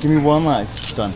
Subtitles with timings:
[0.00, 0.96] Give me one life.
[0.96, 1.14] Done.